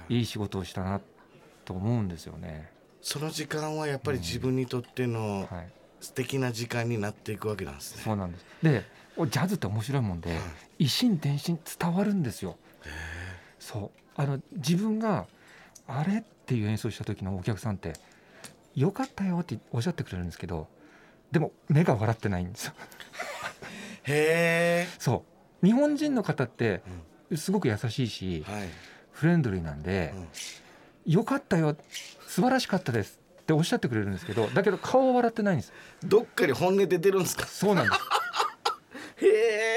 [0.08, 1.00] いい仕事をしたな
[1.64, 2.70] と思うんですよね。
[3.02, 5.68] その時間はやっぱり自分にとってのはい。
[5.98, 8.02] 素敵な時間になっていくわけなんですね。
[8.04, 8.44] そうなんです。
[8.62, 8.84] で
[9.16, 10.38] ジャズって面白いもんで
[10.78, 12.58] 一心伝心伝わるんですよ。
[13.58, 14.00] そう。
[14.14, 15.26] あの自分が
[15.88, 17.94] あれっていう演奏した時のお客さんって
[18.76, 20.68] よかったよっておっしゃってくれるんですけど
[21.32, 22.72] でも目が笑ってないんですよ
[24.04, 25.24] へそ
[25.62, 26.82] う日本人の方って
[27.34, 28.52] すごく優しいしえ。
[28.52, 28.68] はい。
[29.12, 30.12] フレンドリーなんで
[31.06, 31.76] うんよかったよ
[32.26, 35.72] 素晴らしかったですっておっしゃってくれるんですけどだけど顔は笑ってないんです
[36.04, 37.46] どっかに本音出てるんですか？
[37.46, 38.00] そうなんです
[39.24, 39.28] へ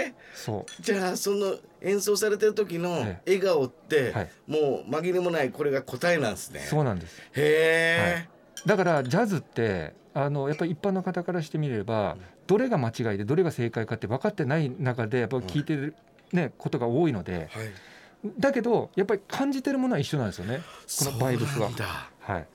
[0.07, 0.13] え。
[0.35, 6.61] そうじゃあその演奏されてる時のえ笑顔って、はいもう紛れもないこれが答えなんですね。
[6.61, 8.29] そうなんですへえ。
[8.65, 12.17] だからジャズってあのやっぱり一般の方からしてみれば
[12.47, 15.95] どれが間違いでどれが正解かって分かってない中でやっぱり聞いてる、
[16.33, 17.71] ね、ことが多いのではい。
[18.37, 20.61] だけどやっぱり感じてるものは一緒なんですよね
[20.99, 21.69] このバイブスは。
[22.19, 22.47] はい、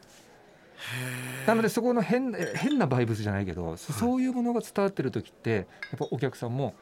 [1.47, 5.61] なのでそこの変変なバイブスじゃないけどそそういうものが伝わってる時ってや
[5.97, 6.75] っぱお客さんも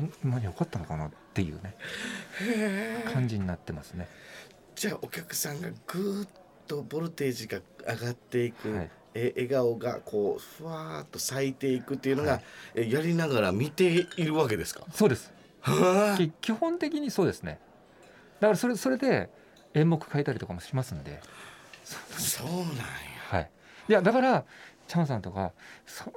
[0.00, 1.74] ん今良かったのかなっていうね
[3.12, 4.08] 感じになってますね。
[4.74, 6.28] じゃあお客さんがぐーっ
[6.66, 8.90] とボルテージが上がっていく、はい。
[9.14, 12.42] え笑顔がこうふわーっと咲いていくっていうのが、はい。
[12.76, 14.84] えやりながら見ているわけですか？
[14.92, 15.32] そうです。
[16.40, 17.58] 基本的にそうですね。
[18.40, 19.30] だからそれそれで
[19.74, 21.20] 演目変えたりとかもしますんで。
[21.84, 22.64] そうなんや。
[23.28, 23.50] はい。
[23.88, 24.44] いやだから
[24.88, 25.52] チャンさんとか
[25.86, 26.12] そ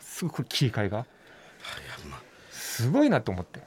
[0.00, 1.06] すごく切り替えが
[2.08, 3.60] まあすごいなと思って。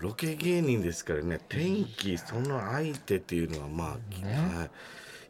[0.00, 4.32] ロケ芸人ですからね天気その相手っていうのはまあ、ね。
[4.32, 4.70] はい、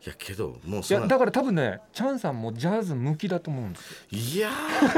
[0.04, 3.94] いやけどもういやだから多分ねチャンさんもジャズ向きだと思うんです。
[4.14, 4.50] よいや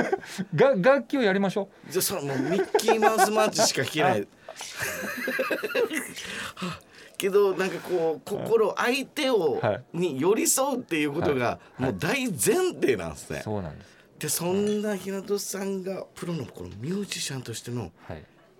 [0.54, 4.26] が楽器をやりましょーじゃあそのもうミッキーマウスマーチしか弾けない。
[6.56, 6.80] は
[7.16, 9.84] けどなんかこう心相手を、はい。
[9.92, 11.82] に寄り添うっていうことがはい。
[11.82, 13.42] もう大前提なんですうね。
[13.42, 13.96] そうなんです。
[14.18, 17.92] でそんな平戸さんがプロのこのミュージシャンとしての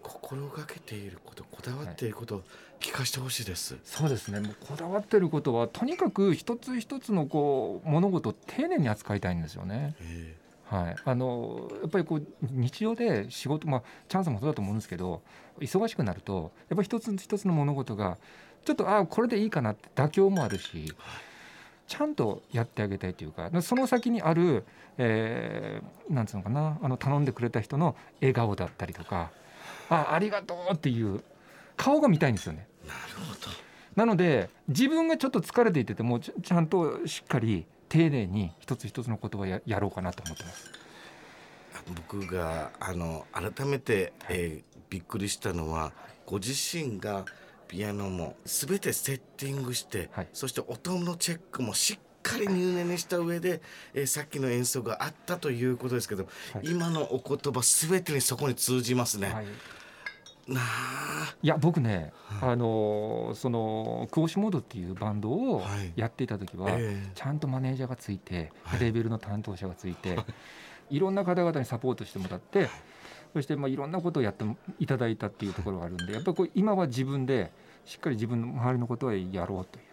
[0.02, 2.42] 心がけていることこだわっていることを
[2.80, 4.40] 聞かせてほしいです、そうですね。
[4.40, 9.94] もうこだわってることはとにかく一つ一つのこう物事を丁寧に扱いたいんですよね。
[10.00, 10.36] え
[10.68, 15.22] はい、あのやっぱりこう日常で仕事、まあ、チャンスもそうだと思うんですけど
[15.60, 18.18] 忙しくなるとやっぱり一つ一つの物事が
[18.64, 20.92] ちょっとああこれでいいかなって妥協もあるし
[21.86, 24.64] ちゃんとやってあげたいというかその先にある、
[24.98, 29.30] えーなんつうのかなあの頼んでくれた人の笑顔だったりとか
[29.88, 31.22] あありがとうっていう
[31.76, 32.68] 顔が見たいんですよね。
[32.86, 33.40] なるほど
[33.94, 40.70] なので自分がちょっと疲れていててもちちゃんとしっかり丁寧に一つ一つのことはややろうかなと思ってます。
[42.10, 45.92] 僕があの改めて、えーびっくりしたのは
[46.26, 47.24] ご自身が
[47.66, 53.60] ピアノも全てセッティングして、はいそして音のチェックもしっかり入念にした上で、
[53.94, 59.32] えーさっきの演奏があったということですけど、はい今のお言葉全てにそこに通じますね。
[59.32, 59.46] はい
[60.48, 65.92] いや僕ね、あのそのクオシモードっていうバンドをはい。
[65.96, 67.10] やっていた時は、ええ。
[67.14, 68.80] ちゃんとマネージャーがついて、はい。
[68.80, 70.16] レーベルの担当者がついて、
[70.90, 72.68] い、ろんな方々にサポートしてもらって、
[73.32, 74.44] そしてまあいろんなことをやって
[74.78, 77.52] いただいたっていうところがあるんでやっぱりこう今は自分で
[77.84, 79.84] しっかり自分の周りのことはやろうという。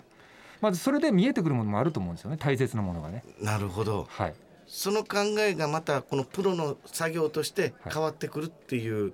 [0.62, 3.24] まずそれで見えてくるものもあると思うんですよね大切なものがね。
[3.42, 4.08] なるほど。
[4.10, 4.34] はい。
[4.66, 7.94] その考えがまたこのプロの作業としてはい。
[7.94, 9.14] 変わってくるっていう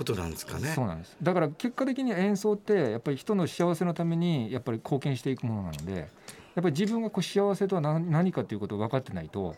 [0.00, 0.72] ことなんですかね。
[0.74, 1.14] そうなんです。
[1.22, 6.08] だから結果的に演奏ってやっぱり人の幸せのためにやっぱり貢献していくものなのでやっ
[6.54, 9.54] ぱり自分がこう幸せとは何何かということを分かってないと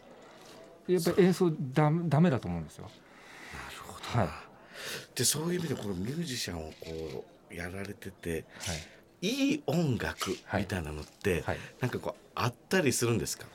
[0.89, 2.85] やっぱり演奏だダメだと思うんですよ。
[2.85, 5.17] なるほどな、はい。
[5.17, 9.29] でそういう意味でこのミュージシャンをこうやられててはい。
[9.29, 13.47] いい音楽みたいなのって、はい、なんかこうあったりするんですか？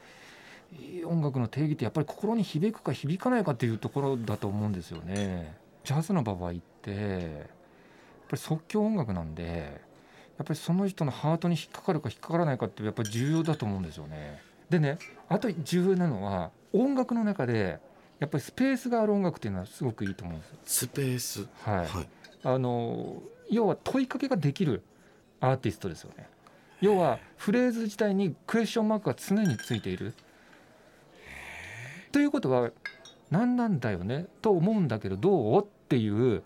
[0.80, 5.58] いい音楽の定義ってやっぱり心に響くか響かないかっていうところだと思うんですよね。
[5.88, 7.00] ジャズの場合ってやっ
[8.28, 9.80] ぱり即興音楽なんで
[10.38, 14.42] やっぱりその人のハートに引っかかるか引っかからないかってやっぱり重要だと思うんですよね。
[14.70, 17.80] でねあと重要なのは音楽の中で
[18.20, 20.58] やっぱりスペースがある音楽っていうのはすごくいいと思うんですよ。
[20.66, 22.10] スペースはいはい
[22.44, 24.84] あの要は問いかけができる
[25.40, 26.28] アーティストですよね。
[26.82, 30.14] 要はフレーズ自体にクエスチョンマークが常についている。
[32.12, 32.72] ということは
[33.32, 35.68] 何なんだよねと思うんだけどどう？
[35.88, 36.44] っていう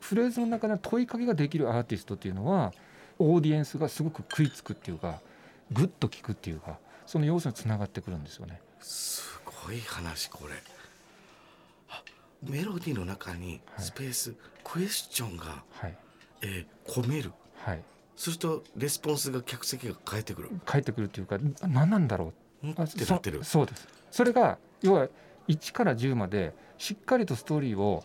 [0.00, 2.72] フレーズの中で問いかけができるアーティストっていうのは
[3.18, 5.20] オーディエンスがすごく食いつくっていうか
[5.70, 8.60] グッと聞くっていうかその要素につながってくるんですよね。
[8.80, 10.54] すごい話これ。
[11.90, 12.02] あ
[12.42, 13.84] メロディーの中にはい。
[13.84, 15.96] スペース、クエスチョンが、はい。
[16.42, 17.32] えー込める。
[17.56, 17.82] はい、
[18.16, 20.50] するとレスポンスが客席が変えてくる。
[20.64, 22.66] 返ってくるっていうか何なんだろう。
[22.66, 22.72] うん？
[22.72, 23.44] ってなってる。
[23.44, 23.88] そそうです。
[24.10, 25.08] それが要は
[25.48, 28.02] 1から10までしっかりとストーリーを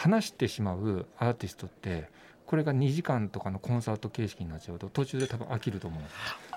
[0.00, 2.08] 話してしまうアーティストって
[2.46, 6.02] これが2時間とかのコンサート形式になっちゃうと途中で多分飽きると思う。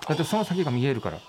[0.08, 1.18] だってその先が見えるから。
[1.18, 1.24] なる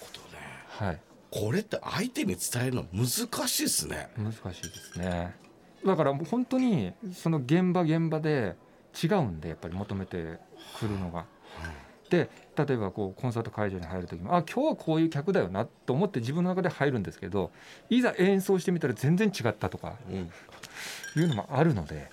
[0.00, 0.38] ほどね。
[0.66, 1.00] はい。
[1.30, 3.06] これって相手に伝えるの難
[3.48, 4.10] しいですね。
[4.18, 5.36] 難しいですね。
[5.86, 8.56] だからもう本当にその現場現場で
[9.00, 10.40] 違うんでやっぱり求めて
[10.80, 11.24] くるのが。
[12.14, 17.50] で例えばこうコンサート会場に入る時もあ今日はこういう客だよなと思って自分の中で入るんですけど
[17.90, 20.30] いざ演奏してみたら全然違ったとかうん、
[21.20, 22.12] いうのもあるので。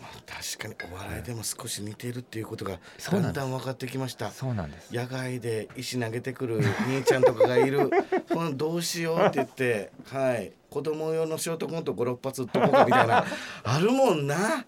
[0.00, 2.78] まあ確かにお笑いでも少し似ているっていうことが
[3.10, 4.30] だんだん分かってきました。
[4.30, 4.94] そうなんです。
[4.94, 7.90] 野外で石投げてくる兄ちゃんとかがいる。
[8.32, 10.52] このどうしようって言ってはい。
[10.70, 13.24] 子供用のショートコント56発打っとこうかみたいな。
[13.64, 14.64] あるもんな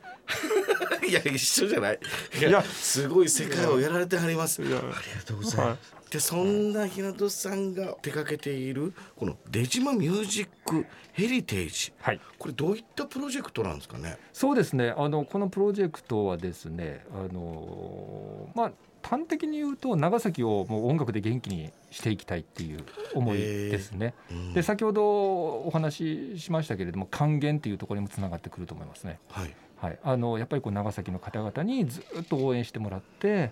[1.12, 1.98] いや一緒じゃない？
[2.40, 2.62] いや。
[2.62, 4.62] すごい世界をやられてはります。
[4.62, 4.80] ありが
[5.26, 5.94] とうございはます。
[6.10, 11.92] でそんな日向さんが手掛けているこの出島ミュージックヘリテージ。
[12.00, 12.20] はい。
[12.38, 14.18] これどういったプロジェクトなんですかね？
[14.32, 14.94] そうですね。
[14.96, 22.84] あのこのプロジェクトはですねあのまあ端的に言うと長崎をもう音楽で元気にしていきたいっていう
[23.14, 24.14] 思いですね。
[24.30, 24.54] うん。
[24.54, 29.18] で先ほどお話ししましたけれども還元っていうところにもつながってくると思いますね。
[29.28, 33.50] はいはい、あのやっぱりこう長崎の方々にずっと応援してもらって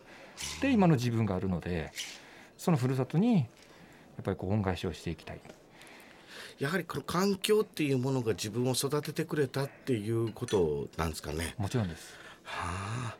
[0.63, 1.91] で今の自分があるので
[2.57, 3.47] そのふるさとにやっ
[4.23, 5.41] ぱりこう恩返しをしていきたい
[6.61, 11.55] やはりこの環境っていうものが自分を育ててくれたっていうことなんですかね。
[11.59, 12.15] もちろんです。
[12.45, 13.17] はあ。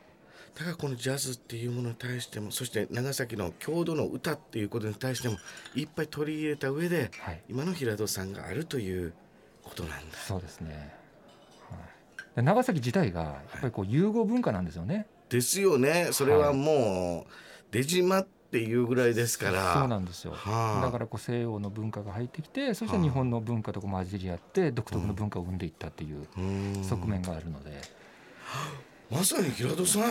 [0.55, 5.39] だからこのジャズっていうものに対してもそして長崎の郷土の歌っていうことに対しても
[5.75, 9.15] いっぱい取り入れた上ではい、今の平戸さんがあるという
[9.63, 10.19] ことなんだ。
[10.19, 10.95] そうですね、
[12.37, 15.07] 長崎自体がやっぱりこう融合文化なんですよね。
[15.29, 16.09] ですよね。
[16.13, 17.33] それはもう
[17.73, 19.75] 出島っていうぐらいですから。
[19.75, 20.33] そうなんですよ。
[20.33, 20.85] はあ。
[20.85, 26.27] だからこう西洋の文化が入ってきてそして日本の文化と混じり合って独特の文化を生んでいったっていう
[26.85, 27.81] 側面があるので、
[29.11, 30.03] まさに平戸さん。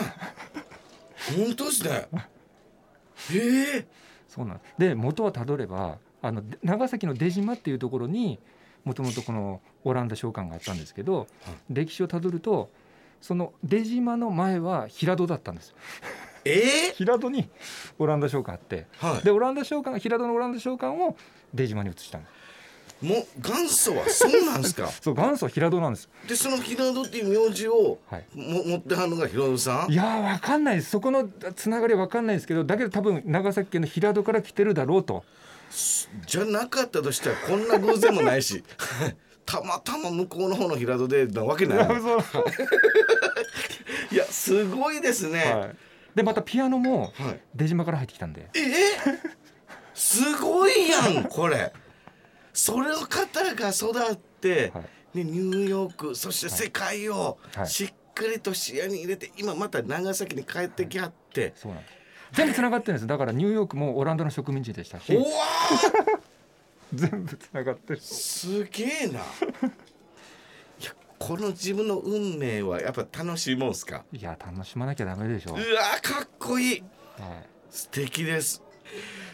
[1.36, 2.08] 本当ですね。
[3.32, 3.86] ええ。
[4.26, 8.38] そうなんで元はたどればあので長崎の出島っていうところに
[8.84, 11.26] もともとこのオランダ商館があったんですけど、
[11.68, 12.70] 歴史をたどると
[13.20, 15.74] その出島の前は平戸だったんです。
[16.44, 17.48] ええ 平戸に
[17.98, 19.24] オランダ商館あってはい。
[19.24, 21.16] でオランダ商館が平戸のオランダ商館を
[21.52, 22.24] 出島に移したの。
[23.02, 24.86] もう元祖はそうなんですか？
[25.00, 26.08] そう元祖は平戸なんです。
[26.28, 28.24] でその平戸っていう名字をはい。
[28.34, 29.92] も持ってはるのが平戸さん？
[29.92, 30.90] いやーわかんないです。
[30.90, 35.24] そこのつながりはわかんないですけどだけど多分長崎県の平戸から来てるだろうと
[36.26, 38.64] じゃなかったとしたらこんな偶然もないし
[39.46, 41.88] たまたま向こうの方の平戸でなわけない。
[44.12, 45.76] いやすごいですね、はい、
[46.14, 47.40] でまたピアノもはい。
[47.54, 48.48] 出島から入ってきたんで。
[48.54, 48.60] え
[49.94, 51.72] すごいやんこれ。
[52.52, 54.80] それを方が育って、は
[55.14, 55.18] い。
[55.18, 57.68] ね、ニューヨークそして世界をはい。
[57.68, 61.99] しっかりと視野に入れて今また長崎に帰ってきはって、そうなんです
[62.32, 65.14] 全部つながってるんですだからニューヨークもオランダの植民地でしたし。
[65.14, 65.26] うわ
[66.94, 67.98] 全部つながってる。
[68.00, 69.20] ーすげえな。
[69.20, 74.04] いやこの自分の運命はやっぱ楽しいもんすか？
[74.12, 75.52] いや楽しまなきゃダメでしょ。
[75.52, 76.80] うわーかっこいい。
[76.80, 76.86] は
[77.26, 78.60] い素敵です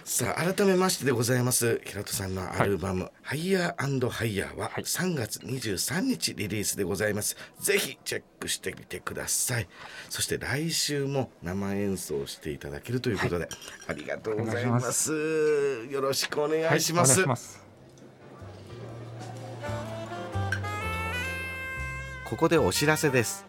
[0.07, 1.81] さあ改めましてでございます。
[1.85, 4.85] 平戸さんのアルバム「ハイヤーハイヤー」ははい。
[4.85, 9.69] 3月23日リリースでございます、ぜひチェックしてみてください。
[10.09, 13.49] そして来週も生演奏していただけるということで、
[13.89, 15.13] ありがとうございます。
[15.91, 17.39] よろしくお願いします,、はい、
[22.25, 23.45] ここでお知らせです。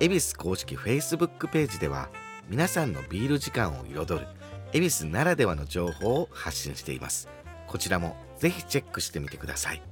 [0.00, 2.08] 恵比寿公式 Facebook ページでは
[2.48, 4.26] 皆さんのビール時間を彩る
[4.72, 7.28] 恵比寿ならではの情報を発信しています。
[7.66, 9.82] こちらもぜひチェックしてみてください。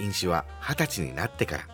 [0.00, 1.68] 飲酒は二十歳になってから。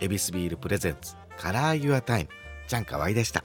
[0.00, 2.30] 恵比寿ビールプレゼンツカラーユアタイム
[2.66, 3.44] ちゃんかわいでした。